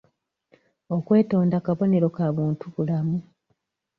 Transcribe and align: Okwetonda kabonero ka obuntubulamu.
Okwetonda 0.95 1.57
kabonero 1.65 2.07
ka 2.15 2.23
obuntubulamu. 2.31 3.17